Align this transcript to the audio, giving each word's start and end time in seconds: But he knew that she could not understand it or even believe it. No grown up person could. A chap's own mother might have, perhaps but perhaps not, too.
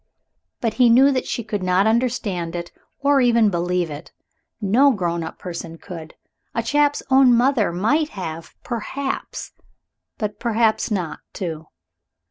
But 0.61 0.73
he 0.81 0.89
knew 0.89 1.11
that 1.11 1.27
she 1.27 1.43
could 1.43 1.61
not 1.61 1.85
understand 1.85 2.55
it 2.55 2.71
or 3.01 3.21
even 3.21 3.51
believe 3.51 3.91
it. 3.91 4.11
No 4.59 4.89
grown 4.89 5.23
up 5.23 5.37
person 5.37 5.77
could. 5.77 6.15
A 6.55 6.63
chap's 6.63 7.03
own 7.11 7.35
mother 7.37 7.71
might 7.71 8.09
have, 8.17 8.55
perhaps 8.63 9.51
but 10.17 10.39
perhaps 10.39 10.89
not, 10.89 11.19
too. 11.33 11.67